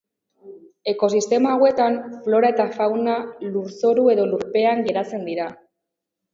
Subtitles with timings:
[0.91, 5.51] Ekosistema hauetan, flora eta fauna lurzoru edo lurpean garatzen dira.